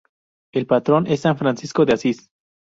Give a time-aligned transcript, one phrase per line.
[0.51, 2.31] El patrón es San Francisco de Asís.